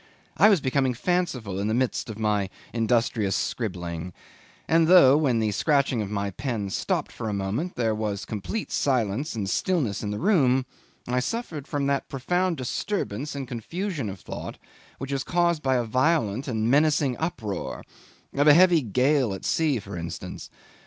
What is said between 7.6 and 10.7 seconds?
there was complete silence and stillness in the room,